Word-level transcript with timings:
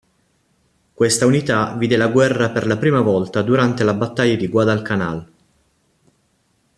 Questa 0.95 1.27
unità 1.27 1.75
vide 1.75 1.95
la 1.95 2.07
guerra 2.07 2.49
per 2.49 2.65
la 2.65 2.77
prima 2.79 3.01
volta 3.01 3.43
durante 3.43 3.83
la 3.83 3.93
battaglia 3.93 4.33
di 4.35 4.47
Guadalcanal. 4.47 5.31